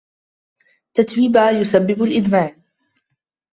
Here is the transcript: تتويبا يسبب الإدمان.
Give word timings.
تتويبا 0.93 1.49
يسبب 1.49 2.01
الإدمان. 2.03 2.61